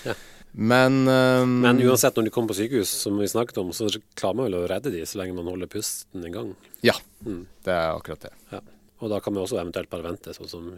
[0.06, 0.14] Ja.
[0.52, 4.38] Men, um, Men uansett, når de kommer på sykehus, som vi snakket om, så klarer
[4.40, 6.54] man vel å redde de så lenge man holder pusten i gang.
[6.86, 6.94] Ja,
[7.26, 7.44] Mm.
[7.66, 8.30] det er akkurat det.
[8.50, 8.60] Ja.
[9.00, 10.72] Og da kan vi også eventuelt bare vente, sånn som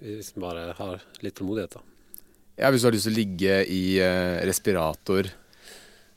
[0.00, 1.84] hvis vi bare har litt tålmodighet, da.
[2.56, 5.28] Ja, Hvis du har lyst til å ligge i uh, respirator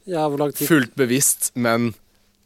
[0.07, 1.91] Ja, hvor lang tid fullt bevisst, men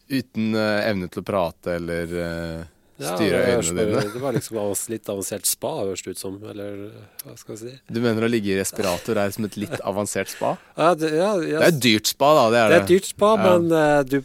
[0.09, 2.63] uten uh, evne til å prate eller uh,
[2.97, 4.01] styre ja, øynene dine.
[4.15, 4.57] Det var liksom
[4.93, 6.39] litt avansert spa, høres det ut som.
[6.49, 6.81] Eller
[7.21, 7.75] hva skal vi si.
[7.89, 10.55] Du mener å ligge i respirator er som et litt avansert spa?
[10.77, 12.49] Ja, det, ja, ja, Det er et dyrt spa, da.
[12.49, 13.69] Det er det er et dyrt spa, men
[14.09, 14.19] du,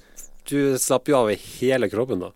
[0.49, 2.33] du slapper jo av i hele kroppen da.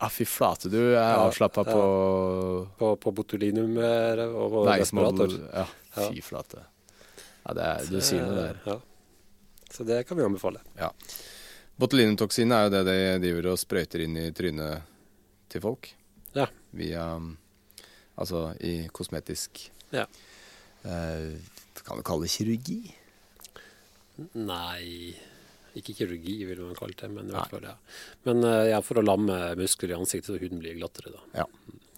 [0.00, 1.72] Ah, fy flate, du er Ja, avslappa ja.
[1.74, 5.34] på På, på botulinum eh, og respirator.
[5.52, 5.66] Ja,
[6.08, 6.62] fy flate.
[7.44, 8.62] Ja, det er, du sier noe der.
[8.66, 8.78] Ja.
[9.70, 10.60] Så det kan vi anbefale.
[10.78, 10.88] Ja.
[11.80, 14.82] Botulinumtoksin er jo det de driver og sprøyter inn i trynet
[15.52, 15.92] til folk.
[16.36, 16.46] Ja.
[16.76, 17.04] Via
[18.20, 20.04] Altså i kosmetisk Ja.
[20.84, 21.36] eh,
[21.84, 22.94] Kan du kalle det kirurgi?
[24.34, 25.14] Nei,
[25.78, 27.76] ikke kirurgi vil man kalle det, men i hvert fall, ja.
[28.28, 31.44] Men eh, ja, for å lamme muskler i ansiktet så huden blir glattere, da.
[31.44, 31.46] Ja.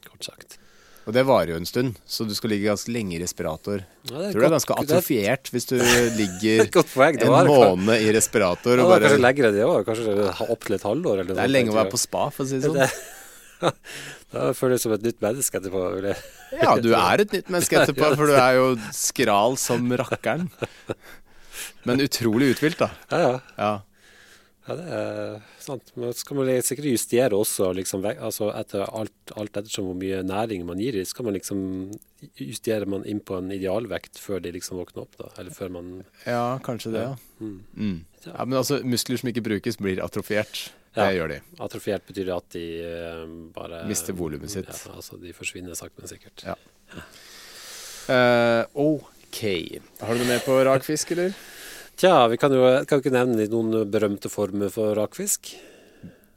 [0.09, 0.59] Kort sagt.
[1.03, 3.81] Og det varer jo en stund, så du skal ligge ganske lenge i respirator.
[4.07, 7.19] Ja, det tror det er ganske atrofiert hvis du er ligger poeng.
[7.19, 9.81] En var, måned i respirator ja, og det var bare kanskje lenger enn det òg.
[9.89, 11.25] Kanskje opp til et halvår.
[11.25, 12.79] Eller Det er lenge å være på spa, for å si det sånn.
[13.63, 13.71] Det,
[14.33, 15.83] da føles jeg som et nytt menneske etterpå.
[16.59, 18.65] Ja, du er et nytt menneske etterpå, for du er jo
[18.97, 20.49] skral som rakkeren.
[21.89, 22.91] Men utrolig uthvilt, da.
[23.11, 23.41] Ja, ja.
[23.59, 23.73] Ja.
[24.63, 25.89] Ja, det er sant.
[25.99, 30.21] Men så kan man sikkert justere også, liksom, altså etter alt, alt ettersom hvor mye
[30.23, 31.65] næring man gir i, så kan man liksom
[32.39, 35.33] justere man inn på en idealvekt før de liksom våkner opp, da.
[35.43, 35.89] Eller før man
[36.29, 37.17] ja, kanskje det, ja.
[37.43, 37.57] mm.
[37.75, 37.99] Mm.
[38.29, 40.69] Ja, Men altså, muskler som ikke brukes, blir atrofiert.
[40.95, 41.11] Det Ja.
[41.17, 41.41] gjør de.
[41.65, 44.69] Atrofiert betyr at de uh, bare Mister volumet sitt.
[44.69, 46.45] Ja, altså de forsvinner sakte, men sikkert.
[46.47, 46.55] Ja.
[48.07, 49.41] Uh, OK.
[50.03, 51.33] Har du noe mer på rak fisk, eller?
[52.01, 55.53] Tja, vi kan jo kan ikke nevne noen berømte former for rakfisk.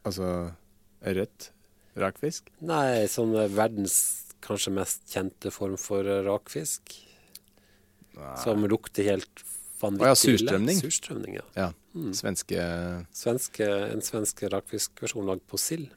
[0.05, 0.51] Altså
[1.05, 1.49] ørret?
[1.99, 2.51] Rakfisk?
[2.67, 3.97] Nei, sånn eh, verdens
[4.45, 6.97] kanskje mest kjente form for rakfisk.
[8.15, 8.43] rakfisk.
[8.43, 9.45] Som lukter helt
[9.81, 10.81] vanvittig Å ja, surstrømning.
[10.83, 11.45] Surstrømning, ja.
[11.57, 11.69] Ja.
[11.95, 12.11] Mm.
[12.13, 12.65] Svenske
[13.15, 15.89] Svenske, en svensk rakfiskversjon lagd på sild.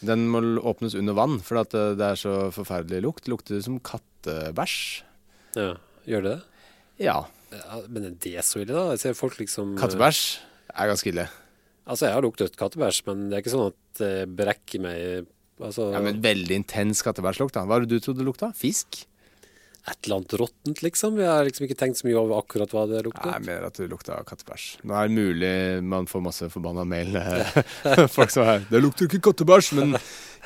[0.00, 3.28] Den må åpnes under vann, for at eh, det er så forferdelig lukt.
[3.28, 4.78] Lukter som kattebæsj.
[5.58, 5.74] Ja,
[6.08, 6.64] gjør det det?
[7.04, 7.18] Ja.
[7.50, 8.94] Ja, men er det så ille, da?
[8.94, 10.22] Jeg ser folk liksom eh, Kattebæsj
[10.70, 11.26] er ganske ille.
[11.90, 15.28] Altså, jeg har luktet kattebæsj, men det er ikke sånn at det brekker meg
[15.60, 17.52] Altså, Ja, men Veldig intens kattebæsjlukt.
[17.52, 17.66] da.
[17.66, 18.48] Hva var det du trodde det lukta?
[18.56, 19.02] Fisk?
[19.88, 21.18] et eller annet råttent, liksom.
[21.20, 23.32] Jeg har liksom ikke tenkt så mye over akkurat hva det lukter.
[23.32, 24.66] jeg mener at det lukta kattebæsj.
[24.84, 25.52] Nå er det mulig
[25.88, 27.16] man får masse forbanna mail.
[27.16, 29.96] eh, Folk som er 'Det lukter ikke kattebæsj', men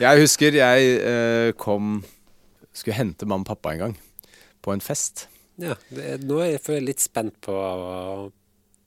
[0.00, 2.04] jeg husker jeg eh, kom
[2.72, 3.98] Skulle hente mamma og pappa en gang.
[4.62, 5.28] På en fest.
[5.60, 7.54] Ja, det nå er jeg, litt spent på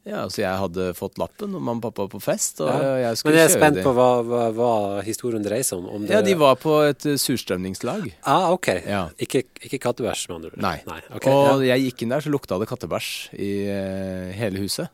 [0.08, 2.62] Ja, altså Jeg hadde fått lappen, og mamma og pappa var på fest.
[2.64, 3.10] Og Ja.
[3.10, 5.90] jeg skulle Men jeg er spent på hva, hva, hva historien dreier seg om.
[5.90, 6.14] om det...
[6.16, 8.08] Ja, de var på et eh, surstrømningslag.
[8.24, 8.68] Ah, ok.
[8.88, 9.10] Ja.
[9.20, 10.62] Ikke, ikke kattebæsj, med andre ord.
[10.64, 10.78] Nei.
[10.88, 11.02] Nei.
[11.12, 11.34] Okay.
[11.34, 11.74] og ja.
[11.74, 14.88] jeg gikk inn der, så lukta det kattebæsj i uh, hele huset.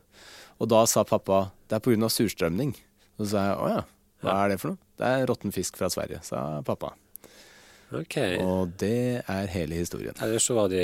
[0.58, 2.10] Og da sa pappa det er pga.
[2.10, 2.74] surstrømning.
[3.20, 3.86] Og så sa jeg å ja,
[4.24, 4.82] hva er det for noe?
[4.98, 6.94] Det er råtten fisk fra Sverige, sa pappa.
[7.94, 8.18] Ok.
[8.42, 10.16] Og det er hele historien.
[10.22, 10.84] Eller så var de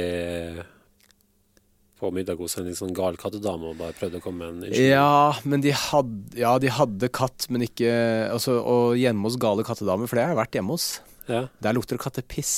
[1.99, 4.63] på middag hos en litt sånn gal kattedame og bare prøvde å komme med en
[4.69, 4.89] unnskyldning?
[4.93, 7.91] Ja, men de hadde, ja, de hadde katt, men ikke
[8.31, 10.89] altså, Og hjemme hos gale kattedamer, for det har jeg vært hjemme hos.
[11.29, 11.45] Ja.
[11.61, 12.57] Der lukter det kattepiss.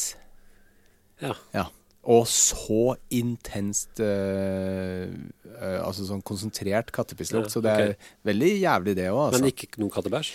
[1.21, 1.36] ja.
[1.58, 1.67] Ja.
[2.01, 7.45] Og så intenst øh, øh, Altså sånn konsentrert kattepisslukt.
[7.45, 7.91] Ja, så det er
[8.25, 9.27] veldig jævlig, det òg.
[9.27, 9.41] Altså.
[9.43, 10.32] Men ikke noe kattebæsj?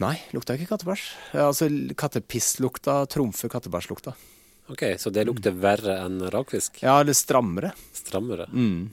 [0.00, 1.02] Nei, lukta ikke kattebæsj.
[1.44, 1.68] Altså,
[2.00, 4.14] kattepисslukta trumfer kattebæsjlukta.
[4.72, 6.80] Ok, så det lukter verre enn rakfisk?
[6.82, 7.74] Ja, eller strammere.
[7.92, 8.46] Strammere?
[8.48, 8.90] Mm.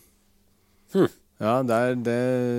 [1.41, 2.15] Ja, det er det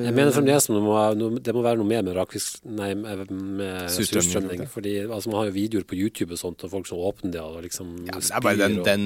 [0.09, 0.94] Jeg mener fremdeles det må,
[1.38, 4.64] det må være noe mer med rakfisk Nei, med, med Surstrømning.
[4.72, 7.42] Fordi altså, man har jo videoer på YouTube og sånt, og folk som åpner det
[7.44, 9.05] og liksom ja, det er bare den, og- den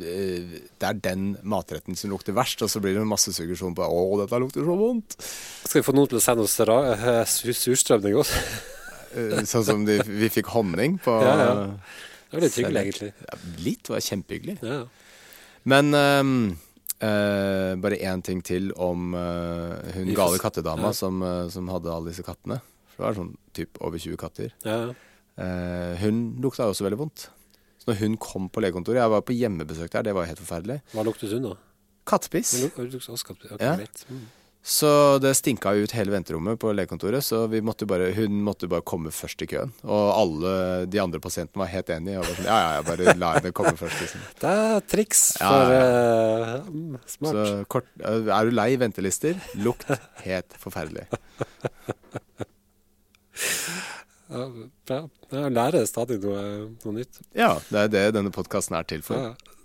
[0.00, 3.84] eh, Det er den matretten som lukter verst, og så blir det masse suggesjon på
[3.84, 5.18] 'Å, dette lukter så vondt'.
[5.66, 8.40] Skal vi få noen til å sende oss eh, surstrømning også?
[9.10, 11.68] Eh, Sånn som de, vi fikk honning på Ja, ja.
[12.30, 13.12] Det var litt hyggelig, egentlig.
[13.26, 14.56] Ja, litt var kjempehyggelig.
[14.62, 14.80] Ja.
[15.70, 16.34] Men um,
[17.02, 20.96] uh, bare én ting til om uh, hun gale kattedama ja.
[20.96, 22.60] som, uh, som hadde alle disse kattene.
[22.94, 24.54] For det var sånn typ over 20 katter.
[24.66, 24.82] ja.
[25.40, 27.22] Hun lukta også veldig vondt.
[27.80, 30.76] Så når hun kom på legekontoret Jeg var på hjemmebesøk der, det var helt forferdelig.
[30.92, 31.54] Hva luktet hun, da?
[32.10, 32.50] Kattepiss.
[32.58, 33.76] Hun luk- hun luktet også katt- ok, Ja.
[34.10, 34.26] Mm.
[34.62, 38.84] Så det stinka ut hele venterommet på legekontoret, så vi måtte bare, hun måtte bare
[38.84, 39.72] komme først i køen.
[39.88, 40.52] Og alle
[40.92, 42.20] de andre pasientene var helt enige.
[42.20, 44.02] Var sånn, ja, ja, ja, bare la henne komme først.
[44.04, 44.26] Liksom.
[44.42, 45.86] Det er triks for ja.
[46.44, 46.58] ja.
[46.68, 47.40] mm, Smart.
[47.40, 49.40] Så kort, er du lei ventelister?
[49.64, 49.88] Lukt
[50.26, 51.08] helt forferdelig.
[54.30, 54.44] Ja,
[54.86, 54.96] bra.
[55.34, 56.42] Jeg lærer stadig noe,
[56.84, 57.18] noe nytt.
[57.34, 59.18] Ja, det er det denne podkasten er til for.
[59.18, 59.56] Ja.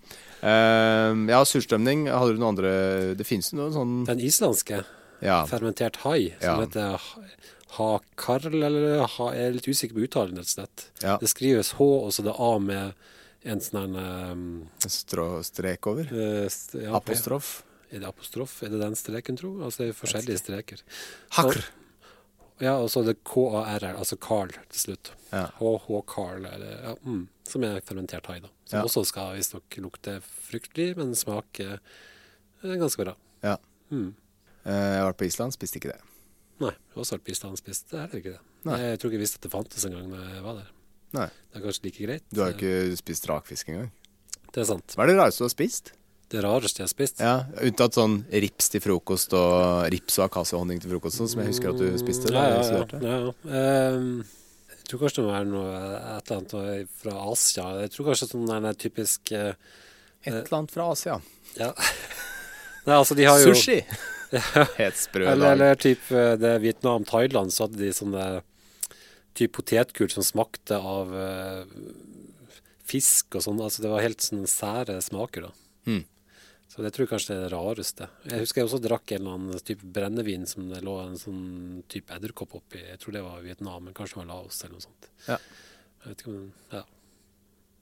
[0.43, 2.07] Eh, ja, surstrømning.
[2.11, 4.83] Hadde du noen andre Det finnes jo noe sånn Den islandske,
[5.21, 5.45] Ja.
[5.45, 6.65] fermentert hai, som Ja.
[6.65, 7.21] heter ha-
[7.77, 10.85] hakarl, eller ha, jeg er litt usikker på uttalen, rett og slett.
[11.01, 12.93] ja Det skrives H, og så det er A med
[13.45, 16.03] en sånn um, strå, strek over.
[16.03, 17.63] eh, st- ja, Apostrof.
[17.91, 18.63] Er det apostrof?
[18.63, 19.59] Er det den streken, tro?
[19.63, 20.81] Altså det er forskjellige streker.
[21.31, 21.63] Hakr.
[22.63, 25.09] Ja, og så er det K-A-R-L, altså Carl til slutt.
[25.33, 25.49] Ja.
[25.59, 28.47] HH-Carl, eller ja, mm, som er fermentert hai, da.
[28.65, 28.83] Som Ja.
[28.87, 31.73] også skal visstnok lukte fryktelig, men smaker
[32.63, 33.15] eh, ganske bra.
[33.43, 33.57] Ja.
[33.91, 34.13] Mm.
[34.65, 35.99] Eh, jeg har vært på Island, spiste ikke det.
[36.63, 37.89] Nei, jeg har også vært på Island og spist.
[37.91, 38.41] Det er heller ikke det.
[38.65, 38.79] Nei.
[38.79, 40.71] Jeg tror ikke jeg visste at det fantes engang da jeg var der.
[41.19, 41.27] Nei.
[41.51, 42.23] Det er kanskje like greit.
[42.31, 43.91] Du har jo ikke spist rakfisk engang.
[44.55, 44.95] Det er sant.
[44.95, 45.91] Hva er det rareste du har spist?
[46.33, 47.19] Det rareste jeg har spist.
[47.21, 51.73] Ja, Unntatt sånn rips til frokost og rips og akasiehonning til frokost, som jeg husker
[51.73, 52.31] at du spiste.
[52.33, 53.59] da Ja, ja, ja, ja, ja.
[53.59, 54.23] Ehm,
[54.73, 57.67] jeg tror kanskje det må være noe et eller annet fra Asia.
[57.83, 59.53] Jeg tror kanskje sånn der typisk uh,
[60.25, 61.19] Et eller annet fra Asia.
[61.59, 61.71] Ja.
[62.85, 63.79] Nei, altså de har jo Sushi!
[64.79, 65.53] Helt sprø Eller, dag.
[65.53, 68.25] eller typ eh, det er Vietnam, Thailand, så hadde de sånne
[69.37, 71.63] typ potetgull som smakte av uh,
[72.87, 73.61] fisk og sånn.
[73.63, 75.53] Altså det var helt sånne sære smaker, da.
[75.89, 76.03] Mm.
[76.75, 78.05] Så det tror jeg kanskje det er det rareste.
[78.27, 81.45] Jeg husker jeg også drakk en eller annen type brennevin som det lå en sånn
[81.87, 82.81] type edderkopp oppi.
[82.83, 85.07] Jeg tror det var Vietnam, men kanskje det var Laos eller noe sånt.
[85.29, 85.37] Ja.
[86.03, 86.81] Jeg vet ikke om, ja.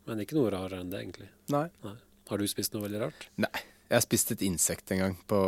[0.06, 1.30] Men ikke noe rarere enn det, egentlig.
[1.56, 1.66] Nei.
[1.88, 1.96] Nei.
[2.30, 3.28] Har du spist noe veldig rart?
[3.42, 3.66] Nei.
[3.94, 5.18] Jeg spiste et insekt en gang.
[5.30, 5.40] På,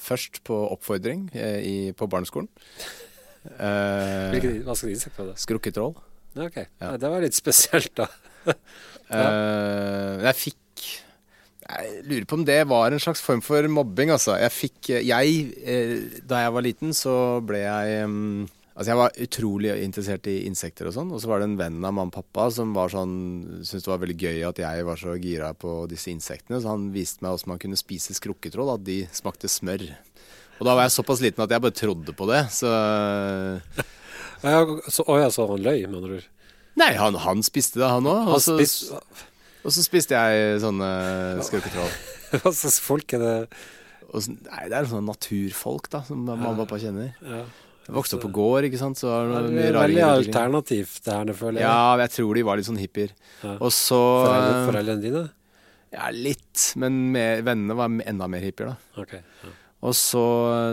[0.00, 2.50] først på oppfordring eh, i, på barneskolen.
[3.42, 5.40] Eh, hva skal insekt var det?
[5.42, 5.96] Skrukketroll.
[6.36, 6.60] Ja, ok.
[6.62, 6.92] Ja.
[6.92, 8.06] Nei, det var litt spesielt, da.
[9.12, 10.71] Eh, jeg fikk
[11.62, 14.34] Jeg lurer på om det var en slags form for mobbing, altså.
[14.40, 15.94] Jeg fikk Jeg, eh,
[16.26, 17.14] da jeg var liten, så
[17.46, 21.10] ble jeg mm, Altså Jeg var utrolig interessert i insekter og sånn.
[21.12, 23.12] Og så var det en venn av mamma og pappa som var sånn
[23.60, 26.56] syntes det var veldig gøy at jeg var så gira på disse insektene.
[26.64, 29.84] Så han viste meg hvordan man kunne spise skrukketråd At de smakte smør.
[30.56, 32.40] Og da var jeg såpass liten at jeg bare trodde på det.
[32.54, 32.70] Så,
[34.42, 36.30] å ja, så han løy, mener du?
[36.80, 38.24] Nei, han, han spiste det, han òg.
[38.30, 39.02] Han spiste-
[39.62, 40.90] og så spiste jeg sånne
[41.46, 41.92] skurketroll.
[42.42, 43.36] Hva slags folk er det?
[44.12, 47.12] Og så, nei, det er sånne naturfolk, da, som mamma og pappa kjenner.
[47.24, 47.44] Ja.
[47.82, 51.14] Jeg vokste opp på gård, ikke sant, så var det Det mye veldig alternativt, det
[51.16, 51.66] her, det føler jeg.
[51.66, 53.14] Ja, jeg tror de var litt sånn hippier.
[53.42, 53.56] Ja.
[53.56, 55.24] Og så Foreldre, foreldrene dine?
[55.92, 56.68] Ja, litt.
[56.80, 59.02] Men med, vennene var enda mer hippier, da.
[59.02, 59.16] Ok.
[59.18, 59.54] Ja.
[59.82, 60.22] Og så,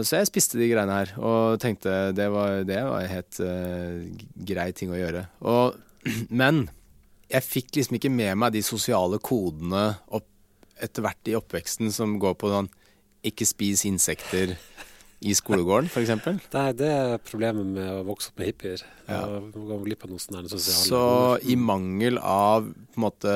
[0.06, 4.28] så jeg spiste de greiene her, og tenkte det var, det var en helt uh,
[4.52, 5.25] grei ting å gjøre.
[5.49, 5.80] Og,
[6.41, 6.67] men
[7.29, 10.27] jeg fikk liksom ikke med meg de sosiale kodene opp,
[10.79, 12.69] etter hvert i oppveksten som går på sånn
[13.27, 14.55] ikke spis insekter
[15.19, 16.13] i skolegården, f.eks.
[16.55, 18.83] Nei, det er problemet med å vokse opp med hippier.
[19.09, 19.25] Ja.
[19.51, 21.04] Gå glipp av noen sånne sosiale Så
[21.51, 23.35] i mangel av på en måte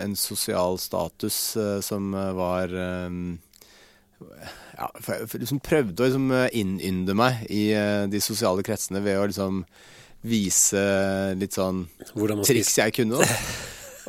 [0.00, 3.20] en sosial status eh, som eh, var eh,
[4.78, 7.64] ja, for for liksom prøvde å liksom innynde meg i
[8.12, 9.62] de sosiale kretsene ved å liksom
[10.26, 10.80] vise
[11.40, 11.86] litt sånn
[12.44, 13.20] triks jeg kunne.
[13.22, 13.38] Da.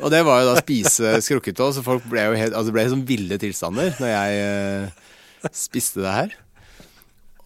[0.02, 2.84] Og det var jo da spise skrukketål, så folk ble jo helt Altså det ble
[2.90, 6.34] sånn ville tilstander når jeg uh, spiste det her.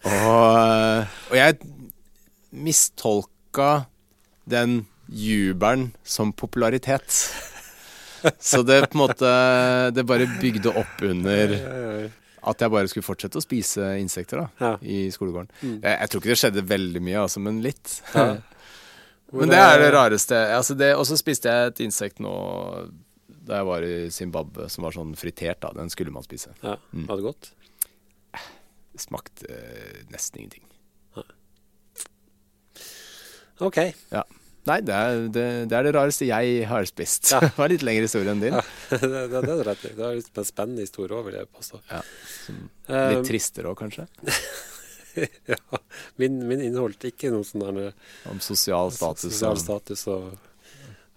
[0.07, 1.57] Og, og jeg
[2.57, 3.85] mistolka
[4.47, 7.11] den jubelen som popularitet.
[8.41, 9.29] Så det på en måte
[9.93, 11.53] Det bare bygde opp under
[12.47, 14.69] at jeg bare skulle fortsette å spise insekter da, Ja.
[14.79, 15.49] i skolegården.
[15.61, 17.97] Jeg, jeg tror ikke det skjedde veldig mye, altså, men litt.
[18.13, 18.37] Ja.
[19.33, 20.37] men det er det rareste.
[20.55, 22.33] Altså og så spiste jeg et insekt nå
[23.47, 25.61] da jeg var i Zimbabwe, som var sånn fritert.
[25.63, 26.51] da, Den skulle man spise.
[26.63, 27.51] Ja, Var det godt?
[28.91, 30.65] Det smakte eh, nesten ingenting.
[33.63, 33.77] OK.
[34.13, 34.21] Ja.
[34.67, 37.29] Nei, det er det, det er det rareste jeg har spist.
[37.31, 37.39] Ja.
[37.45, 38.57] Det var litt lengre historie enn din.
[38.57, 38.63] Ja,
[38.99, 39.85] det, det, det er det rett.
[39.95, 41.79] Det er litt en spennende historie òg, vil jeg påstå.
[41.89, 42.01] Ja,
[42.91, 44.07] Litt Litt tristere òg, kanskje.
[45.51, 45.57] ja,
[46.21, 47.91] min, min inneholdt ikke noe sånn der
[48.31, 50.37] Om sosial status sosial status og,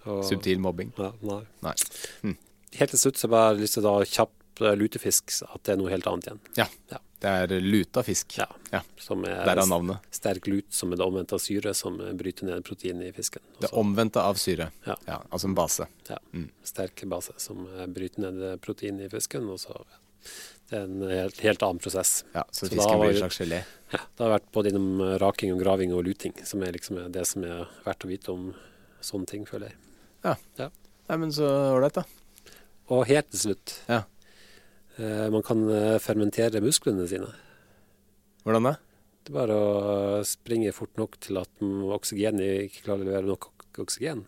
[0.07, 0.93] og subtil mobbing.
[0.99, 1.43] Ja, nei.
[1.67, 1.75] Nei.
[2.25, 2.37] Hm.
[2.81, 5.81] Helt til slutt så bare lyst til å ha kjapt eh, lutefisk, at det er
[5.83, 6.43] noe helt annet igjen.
[6.61, 6.69] Ja.
[6.95, 7.01] Ja.
[7.21, 8.33] Det er luta fisk.
[8.39, 8.47] Ja.
[8.73, 8.79] Ja.
[8.97, 10.07] Som er Derav navnet.
[10.17, 13.43] sterk lut, som er det omvendte av syre, som bryter ned protein i fisken.
[13.61, 14.71] Det omvendte av syre.
[14.87, 14.97] Ja.
[15.29, 15.85] altså en base.
[16.09, 16.47] Ja, Mm.
[16.65, 19.51] sterk base som eh, bryter ned protein i fisken.
[19.53, 20.01] Og så, ja.
[20.71, 22.21] Det er en helt, helt annen prosess.
[22.35, 23.63] Ja, så, Så fisken blir en slags gelé.
[23.91, 27.01] Ja, det har vært både innom eh, raking og graving og luting, som er liksom
[27.11, 28.53] det som er verdt å vite om
[29.03, 29.81] sånne ting, føler jeg.
[31.11, 32.05] Nei, men så ålreit, da.
[32.95, 34.05] Og helt til slutt, Ja.
[34.99, 37.33] eh, man kan eh, fermentere musklene sine.
[38.45, 38.77] Hvordan det?
[39.27, 43.51] Det er bare å springe fort nok til at oksygenet ikke klarer å levere nok
[43.83, 44.23] oksygen.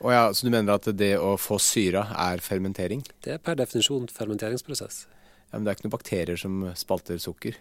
[0.00, 3.04] Oh ja, så du mener at det å få syra er fermentering?
[3.20, 5.04] Det er per definisjon fermenteringsprosess.
[5.50, 7.56] Ja, Men det er ikke noen bakterier som spalter sukker?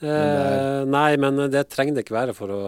[0.00, 2.60] Eh, nei, men det trenger det ikke være for å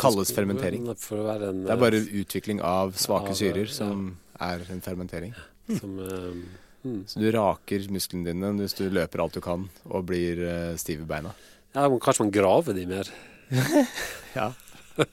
[0.00, 0.86] Kalles skal- fermentering.
[0.96, 3.72] For å være en, Det er bare utvikling av svake Av, syrer ja.
[3.72, 5.34] som er en fermentering.
[5.68, 7.02] eh, som, eh, mm.
[7.06, 11.02] Så du raker musklene dine hvis du løper alt du kan og blir eh, stiv
[11.02, 11.34] i beina.
[11.74, 13.04] Ja, men kanskje man graver de mer.
[14.34, 14.52] Ja,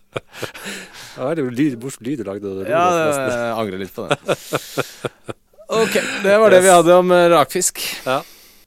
[1.17, 2.51] Ja, det er jo lyd, morsom lyd du lagde.
[2.69, 4.17] ja jeg angrer litt på det.
[5.71, 7.79] Ok, det var det vi hadde om eh, rakfisk.
[8.05, 8.17] Ja.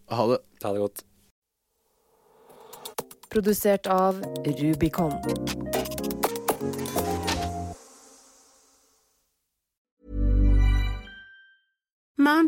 [0.07, 0.39] Ha det.
[0.63, 1.05] Ha det godt.
[3.29, 5.13] Produsert av Rubicon.